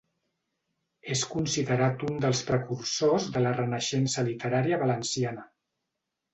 És 1.15 1.21
considerat 1.33 2.07
un 2.09 2.17
dels 2.25 2.41
precursors 2.49 3.29
de 3.37 3.45
la 3.45 3.53
Renaixença 3.61 4.27
literària 4.33 4.83
valenciana. 4.89 5.49